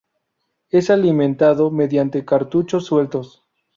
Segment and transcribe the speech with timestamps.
[0.71, 3.45] Es alimentado mediante cartuchos sueltos.